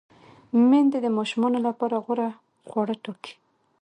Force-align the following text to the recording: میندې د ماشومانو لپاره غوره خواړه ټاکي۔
میندې 0.69 0.97
د 1.01 1.07
ماشومانو 1.17 1.59
لپاره 1.67 1.95
غوره 2.05 2.29
خواړه 2.69 2.95
ټاکي۔ 3.03 3.33